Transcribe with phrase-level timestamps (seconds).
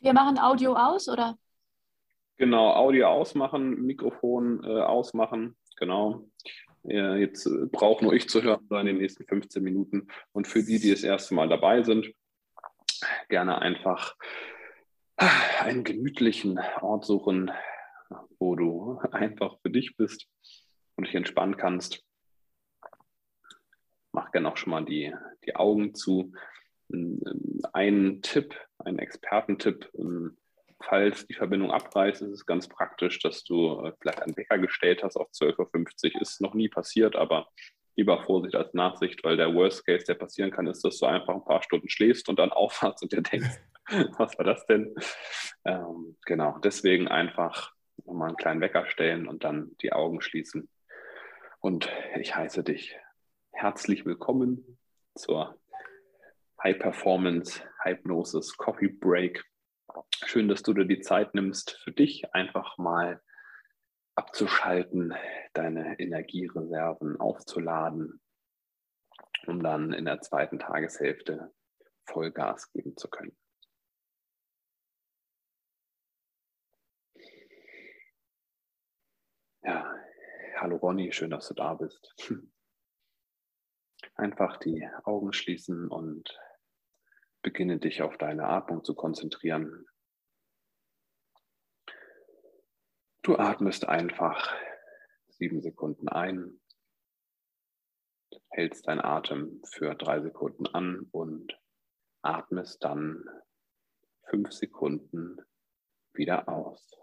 [0.00, 1.36] Wir machen Audio aus, oder?
[2.36, 6.28] Genau, Audio ausmachen, Mikrofon äh, ausmachen, genau.
[6.84, 10.06] Ja, jetzt äh, brauche nur ich zu hören in den nächsten 15 Minuten.
[10.32, 12.12] Und für die, die das erste Mal dabei sind,
[13.28, 14.16] gerne einfach
[15.60, 17.50] einen gemütlichen Ort suchen,
[18.38, 20.28] wo du einfach für dich bist
[20.96, 22.04] und dich entspannen kannst.
[24.12, 25.12] Mach gerne auch schon mal die,
[25.44, 26.32] die Augen zu.
[27.72, 29.90] Ein Tipp, ein Expertentipp,
[30.82, 35.02] falls die Verbindung abreißt, ist es ganz praktisch, dass du äh, vielleicht einen Wecker gestellt
[35.02, 36.22] hast auf 12.50 Uhr.
[36.22, 37.48] Ist noch nie passiert, aber
[37.96, 41.34] lieber Vorsicht als Nachsicht, weil der Worst Case, der passieren kann, ist, dass du einfach
[41.34, 43.60] ein paar Stunden schläfst und dann aufwachst und dir denkst,
[44.18, 44.94] was war das denn?
[45.64, 47.72] Ähm, genau, deswegen einfach
[48.06, 50.68] mal einen kleinen Wecker stellen und dann die Augen schließen.
[51.60, 52.96] Und ich heiße dich
[53.50, 54.78] herzlich willkommen
[55.16, 55.58] zur
[56.62, 59.44] High Performance Hypnosis Coffee Break.
[60.26, 63.22] Schön, dass du dir die Zeit nimmst, für dich einfach mal
[64.16, 65.14] abzuschalten,
[65.52, 68.20] deine Energiereserven aufzuladen,
[69.46, 71.54] um dann in der zweiten Tageshälfte
[72.04, 73.38] Vollgas geben zu können.
[79.62, 79.94] Ja,
[80.56, 82.16] hallo Ronny, schön, dass du da bist.
[84.16, 86.36] Einfach die Augen schließen und
[87.48, 89.86] beginne dich auf deine Atmung zu konzentrieren.
[93.22, 94.54] Du atmest einfach
[95.28, 96.60] sieben Sekunden ein,
[98.50, 101.58] hältst deinen Atem für drei Sekunden an und
[102.20, 103.24] atmest dann
[104.28, 105.38] fünf Sekunden
[106.12, 106.98] wieder aus.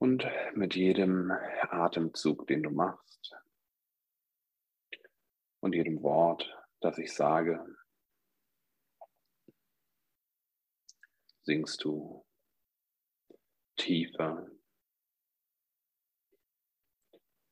[0.00, 1.30] Und mit jedem
[1.68, 3.36] Atemzug, den du machst
[5.60, 7.62] und jedem Wort, das ich sage,
[11.42, 12.24] singst du
[13.76, 14.50] tiefer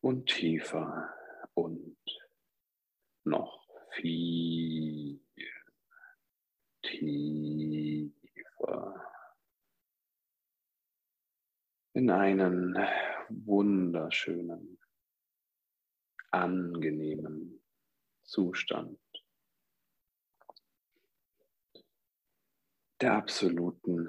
[0.00, 1.14] und tiefer
[1.54, 1.96] und
[3.22, 5.20] noch viel
[6.82, 7.22] tiefer
[11.94, 12.76] in einen
[13.28, 14.78] wunderschönen,
[16.30, 17.62] angenehmen
[18.22, 18.98] Zustand
[23.00, 24.08] der absoluten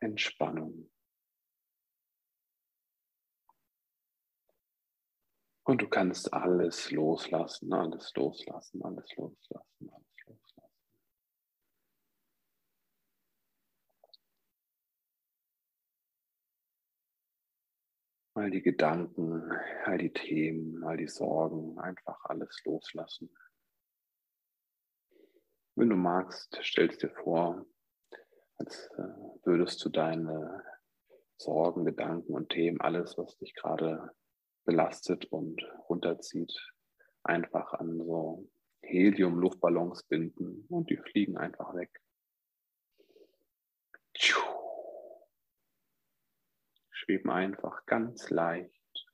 [0.00, 0.90] Entspannung.
[5.66, 10.13] Und du kannst alles loslassen, alles loslassen, alles loslassen, alles
[18.44, 19.50] all die Gedanken,
[19.86, 23.34] all die Themen, all die Sorgen, einfach alles loslassen.
[25.76, 27.64] Wenn du magst, stellst dir vor,
[28.58, 29.02] als äh,
[29.44, 30.62] würdest du deine
[31.38, 34.10] Sorgen, Gedanken und Themen, alles, was dich gerade
[34.66, 36.52] belastet und runterzieht,
[37.22, 38.46] einfach an so
[38.82, 42.03] Helium-Luftballons binden und die fliegen einfach weg.
[47.04, 49.06] Schweben einfach ganz leicht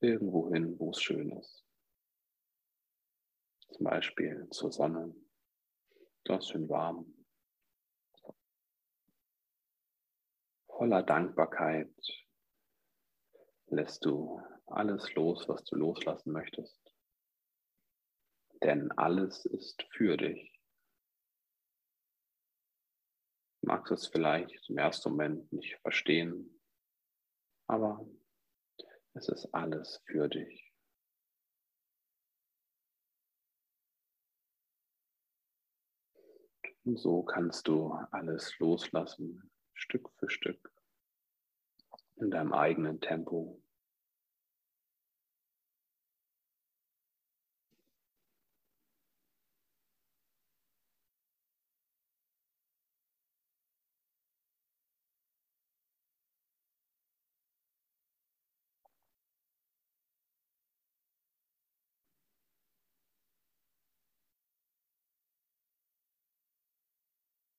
[0.00, 1.66] irgendwo hin, wo es schön ist.
[3.72, 5.12] Zum Beispiel zur Sonne.
[6.22, 7.12] Da ist schön warm.
[10.68, 11.92] Voller Dankbarkeit
[13.66, 16.94] lässt du alles los, was du loslassen möchtest.
[18.62, 20.60] Denn alles ist für dich.
[23.60, 26.53] Du magst es vielleicht im ersten Moment nicht verstehen,
[27.66, 28.06] aber
[29.14, 30.72] es ist alles für dich.
[36.84, 40.70] Und so kannst du alles loslassen, Stück für Stück,
[42.16, 43.63] in deinem eigenen Tempo.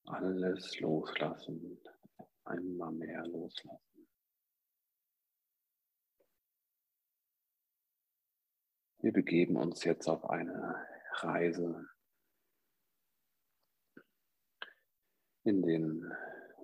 [0.06, 1.82] Alles loslassen,
[2.44, 4.08] einmal mehr loslassen.
[8.98, 11.88] Wir begeben uns jetzt auf eine Reise
[15.42, 16.12] in den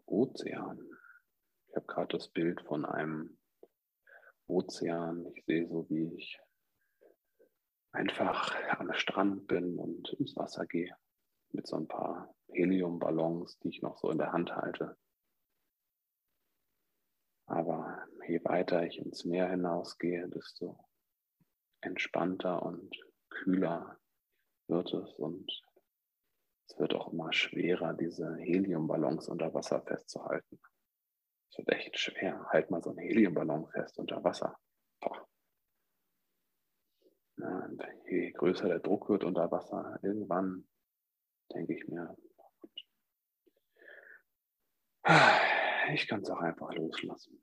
[0.06, 0.78] Ozean.
[1.68, 3.38] Ich habe gerade das Bild von einem
[4.46, 5.26] Ozean.
[5.34, 6.40] Ich sehe so, wie ich
[7.90, 10.96] einfach am Strand bin und ins Wasser gehe
[11.50, 14.96] mit so ein paar Heliumballons, die ich noch so in der Hand halte.
[17.46, 20.78] Aber je weiter ich ins Meer hinausgehe, desto
[21.81, 22.96] entspannter und
[23.28, 23.99] kühler
[24.69, 25.50] wird es und
[26.69, 30.60] es wird auch immer schwerer, diese Heliumballons unter Wasser festzuhalten.
[31.50, 32.46] Es wird echt schwer.
[32.49, 34.58] Halt mal so einen Heliumballon fest unter Wasser.
[37.37, 37.69] Ja,
[38.08, 40.66] je größer der Druck wird unter Wasser, irgendwann
[41.52, 42.16] denke ich mir,
[45.04, 47.43] ich kann es auch einfach loslassen.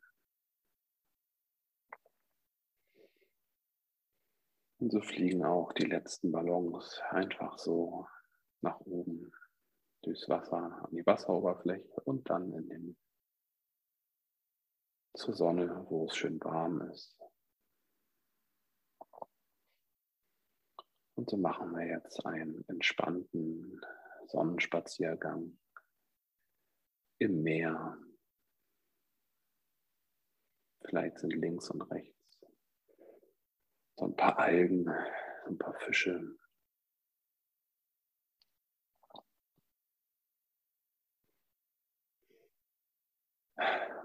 [4.79, 8.07] Und so fliegen auch die letzten Ballons einfach so
[8.61, 9.31] nach oben
[10.03, 12.97] durchs Wasser an die Wasseroberfläche und dann in den,
[15.15, 17.19] zur Sonne, wo es schön warm ist.
[21.15, 23.81] Und so machen wir jetzt einen entspannten
[24.27, 25.59] Sonnenspaziergang
[27.19, 27.97] im Meer.
[30.85, 32.19] Vielleicht sind links und rechts
[33.99, 34.89] so ein paar Algen,
[35.45, 36.37] ein paar Fische.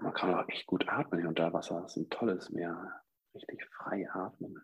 [0.01, 1.81] Man kann auch echt gut atmen hier unter Wasser.
[1.81, 3.01] Das ist ein tolles Meer.
[3.33, 4.61] Richtig frei atmen.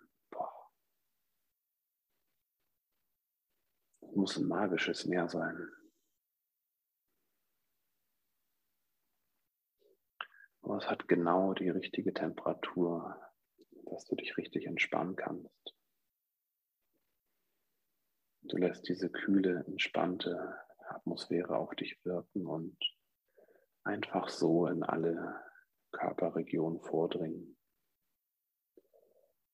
[4.14, 5.70] muss ein magisches Meer sein.
[10.62, 13.20] Aber es hat genau die richtige Temperatur,
[13.86, 15.76] dass du dich richtig entspannen kannst.
[18.44, 22.78] Du lässt diese kühle, entspannte Atmosphäre auf dich wirken und
[23.84, 25.42] einfach so in alle
[25.92, 27.58] Körperregionen vordringen.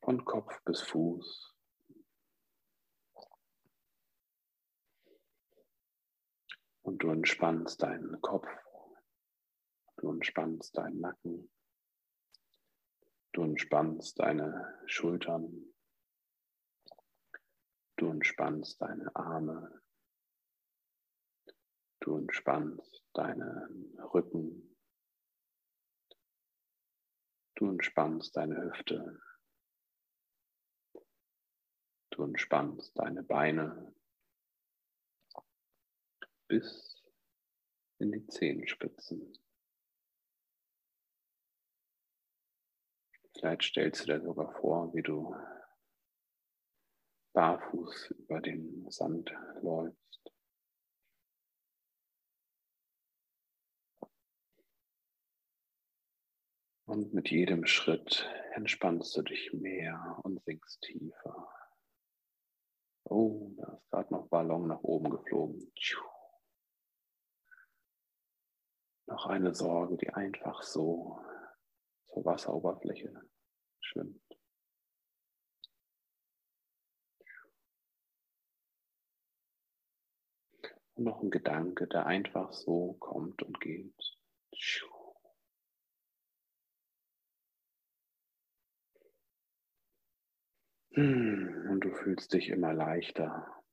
[0.02, 1.58] Von Kopf bis Fuß,
[6.88, 8.48] Und du entspannst deinen Kopf,
[9.98, 11.52] du entspannst deinen Nacken,
[13.34, 15.74] du entspannst deine Schultern,
[17.98, 19.82] du entspannst deine Arme,
[22.00, 24.76] du entspannst deinen Rücken,
[27.56, 29.20] du entspannst deine Hüfte,
[32.12, 33.94] du entspannst deine Beine,
[36.48, 37.04] bis
[38.00, 39.34] in die Zehenspitzen.
[43.38, 45.36] Vielleicht stellst du dir sogar vor, wie du
[47.34, 49.32] barfuß über den Sand
[49.62, 50.32] läufst.
[56.86, 61.48] Und mit jedem Schritt entspannst du dich mehr und sinkst tiefer.
[63.04, 65.72] Oh, da ist gerade noch Ballon nach oben geflogen.
[69.06, 71.20] Noch eine Sorge, die einfach so
[72.18, 73.14] zur Wasseroberfläche
[73.80, 74.22] schwimmt.
[80.96, 84.18] Und noch ein Gedanke, der einfach so kommt und geht.
[90.94, 93.64] Hm, und du fühlst dich immer leichter.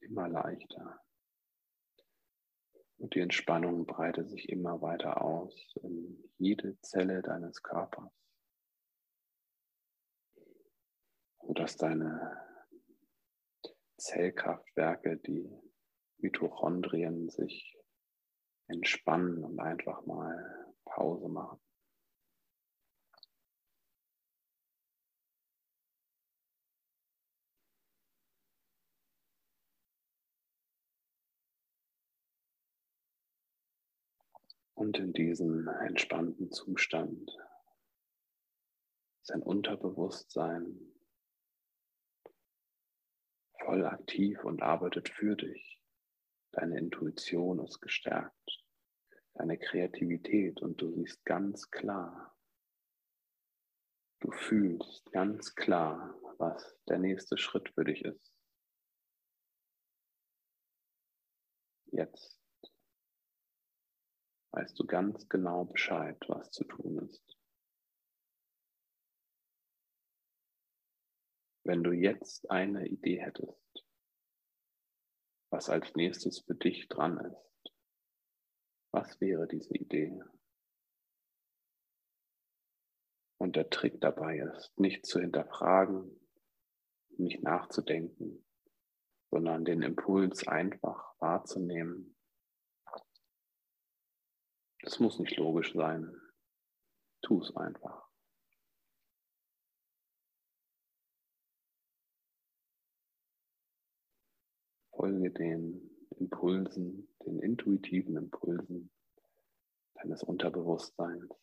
[0.00, 1.05] Immer leichter.
[2.98, 8.10] Und die Entspannung breitet sich immer weiter aus in jede Zelle deines Körpers,
[11.40, 12.40] sodass deine
[13.98, 15.50] Zellkraftwerke, die
[16.18, 17.76] Mitochondrien sich
[18.68, 21.60] entspannen und einfach mal Pause machen.
[34.76, 37.34] Und in diesem entspannten Zustand
[39.22, 40.92] ist ein Unterbewusstsein
[43.64, 45.82] voll aktiv und arbeitet für dich.
[46.52, 48.64] Deine Intuition ist gestärkt,
[49.32, 52.36] deine Kreativität und du siehst ganz klar,
[54.20, 58.30] du fühlst ganz klar, was der nächste Schritt für dich ist.
[61.86, 62.45] Jetzt
[64.56, 67.38] weißt du ganz genau Bescheid, was zu tun ist.
[71.62, 73.84] Wenn du jetzt eine Idee hättest,
[75.50, 77.72] was als nächstes für dich dran ist.
[78.92, 80.22] Was wäre diese Idee?
[83.38, 86.18] Und der Trick dabei ist, nicht zu hinterfragen,
[87.18, 88.46] nicht nachzudenken,
[89.30, 92.15] sondern den Impuls einfach wahrzunehmen.
[94.86, 96.14] Es muss nicht logisch sein.
[97.22, 98.08] Tu es einfach.
[104.92, 108.92] Folge den Impulsen, den intuitiven Impulsen
[109.94, 111.34] deines Unterbewusstseins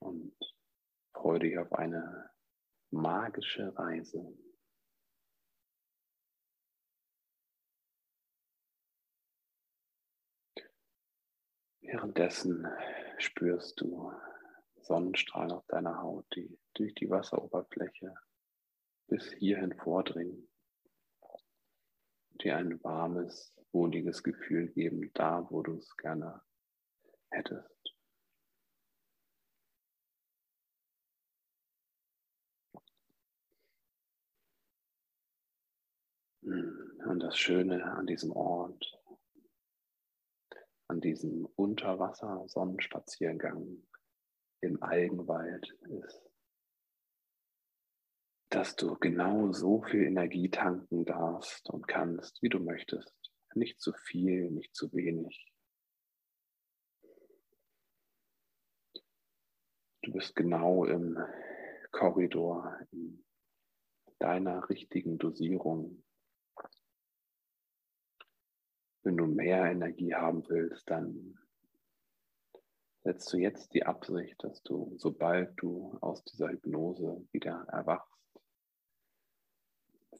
[0.00, 0.36] und
[1.12, 2.28] freue dich auf eine
[2.90, 4.36] magische Reise.
[11.86, 12.66] Währenddessen
[13.18, 14.10] spürst du
[14.80, 18.14] Sonnenstrahlen auf deiner Haut, die durch die Wasseroberfläche
[19.06, 20.48] bis hierhin vordringen,
[22.42, 26.42] dir ein warmes, wohliges Gefühl geben, da wo du es gerne
[27.30, 27.94] hättest.
[36.42, 39.03] Und das Schöne an diesem Ort,
[40.88, 43.82] an diesem Unterwasser-Sonnenspaziergang
[44.60, 46.30] im Algenwald ist,
[48.50, 53.14] dass du genau so viel Energie tanken darfst und kannst, wie du möchtest.
[53.54, 55.52] Nicht zu viel, nicht zu wenig.
[60.02, 61.18] Du bist genau im
[61.92, 63.24] Korridor, in
[64.18, 66.04] deiner richtigen Dosierung
[69.04, 71.38] wenn du mehr Energie haben willst, dann
[73.02, 78.10] setzt du jetzt die Absicht, dass du, sobald du aus dieser Hypnose wieder erwachst,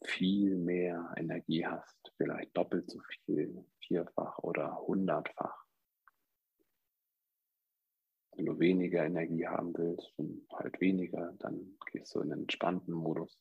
[0.05, 5.65] viel mehr Energie hast, vielleicht doppelt so viel, vierfach oder hundertfach.
[8.37, 12.93] Wenn du weniger Energie haben willst und halt weniger, dann gehst du in den entspannten
[12.93, 13.39] Modus.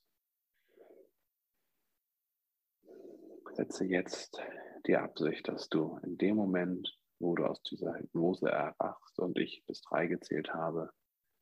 [3.55, 4.41] Setze jetzt
[4.88, 9.63] die Absicht, dass du in dem Moment, wo du aus dieser Hypnose erwachst und ich
[9.67, 10.89] bis drei gezählt habe,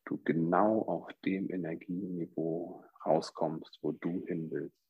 [0.06, 4.81] du genau auf dem Energieniveau rauskommst, wo du hin willst.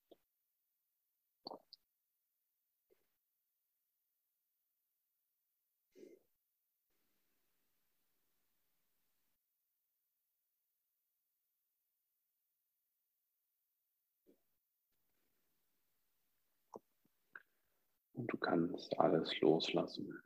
[18.21, 20.21] Und du kannst alles loslassen.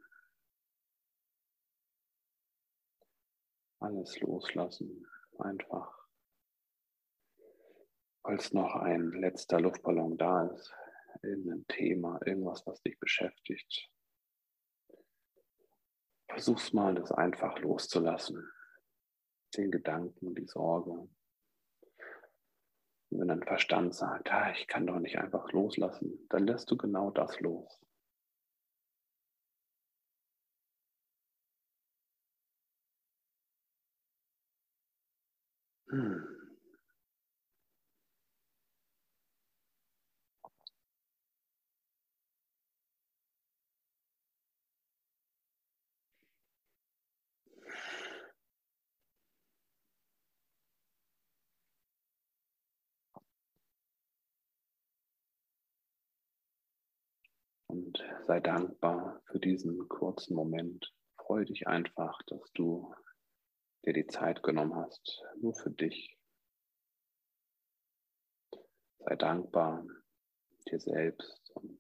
[3.79, 5.07] Alles loslassen.
[5.37, 6.05] Einfach.
[8.23, 10.75] Als noch ein letzter Luftballon da ist,
[11.21, 13.89] irgendein Thema, irgendwas, was dich beschäftigt.
[16.27, 18.51] Versuch's mal, das einfach loszulassen.
[19.55, 21.07] Den Gedanken, die Sorge,
[23.09, 27.09] wenn dein Verstand sagt, ah, ich kann doch nicht einfach loslassen, dann lässt du genau
[27.09, 27.84] das los.
[57.67, 60.93] Und sei dankbar für diesen kurzen Moment.
[61.17, 62.93] Freue dich einfach, dass du
[63.85, 66.17] dir die Zeit genommen hast, nur für dich.
[68.99, 69.85] Sei dankbar
[70.67, 71.79] dir selbst und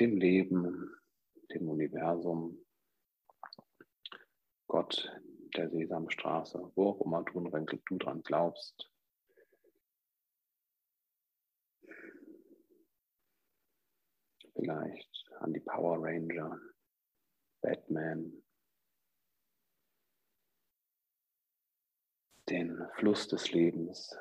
[0.00, 0.90] dem Leben,
[1.52, 2.64] dem Universum,
[4.66, 5.12] Gott,
[5.54, 8.90] der Sesamstraße, wo auch immer du, du dran glaubst.
[14.54, 16.58] Vielleicht an die Power Ranger,
[17.60, 18.42] Batman,
[22.48, 24.16] den Fluss des Lebens.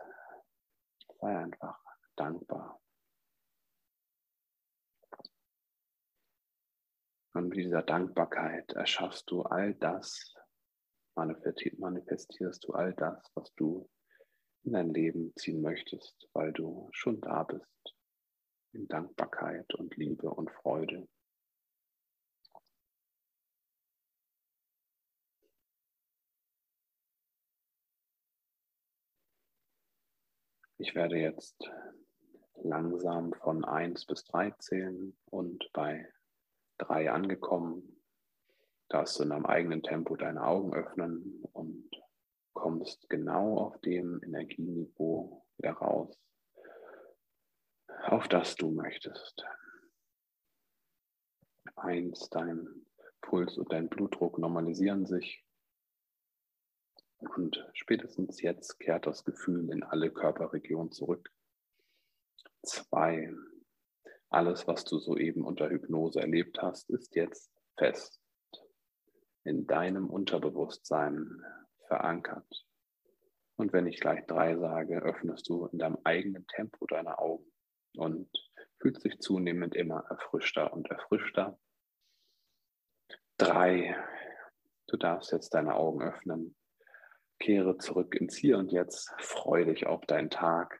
[1.19, 1.79] Sei einfach
[2.15, 2.81] dankbar.
[7.33, 10.35] Und mit dieser Dankbarkeit erschaffst du all das,
[11.15, 13.89] manifestierst du all das, was du
[14.63, 17.95] in dein Leben ziehen möchtest, weil du schon da bist.
[18.73, 21.07] In Dankbarkeit und Liebe und Freude.
[30.81, 31.69] Ich werde jetzt
[32.63, 36.11] langsam von 1 bis 3 zählen und bei
[36.79, 38.01] 3 angekommen,
[38.89, 41.87] darfst du in deinem eigenen Tempo deine Augen öffnen und
[42.53, 46.19] kommst genau auf dem Energieniveau wieder raus,
[48.05, 49.45] auf das du möchtest.
[51.75, 52.87] Eins, dein
[53.21, 55.45] Puls und dein Blutdruck normalisieren sich.
[57.21, 61.31] Und spätestens jetzt kehrt das Gefühl in alle Körperregionen zurück.
[62.63, 63.33] Zwei,
[64.29, 68.19] alles, was du soeben unter Hypnose erlebt hast, ist jetzt fest
[69.43, 71.43] in deinem Unterbewusstsein
[71.87, 72.65] verankert.
[73.55, 77.45] Und wenn ich gleich drei sage, öffnest du in deinem eigenen Tempo deine Augen
[77.95, 78.29] und
[78.79, 81.59] fühlst dich zunehmend immer erfrischter und erfrischter.
[83.37, 83.95] Drei,
[84.87, 86.55] du darfst jetzt deine Augen öffnen.
[87.41, 89.11] Kehre zurück ins Hier und Jetzt.
[89.17, 90.79] Freue dich auf deinen Tag.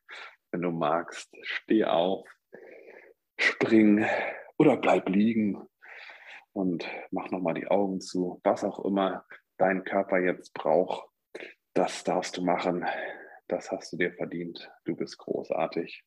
[0.51, 2.30] Wenn du magst, steh auf,
[3.38, 4.06] spring
[4.58, 5.68] oder bleib liegen
[6.53, 8.39] und mach nochmal die Augen zu.
[8.44, 9.25] Was auch immer
[9.58, 11.10] dein Körper jetzt braucht,
[11.74, 12.86] das darfst du machen.
[13.48, 14.72] Das hast du dir verdient.
[14.86, 16.03] Du bist großartig.